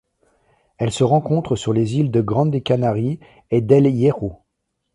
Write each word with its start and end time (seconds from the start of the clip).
Elle 0.79 0.91
se 0.91 1.03
rencontre 1.03 1.55
sur 1.55 1.73
les 1.73 1.95
îles 1.97 2.09
de 2.09 2.21
Grande 2.21 2.63
Canarie 2.63 3.19
et 3.51 3.61
d'El 3.61 3.85
Hierro. 3.85 4.39